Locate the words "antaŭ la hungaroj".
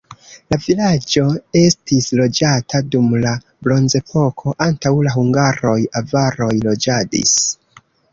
4.67-5.75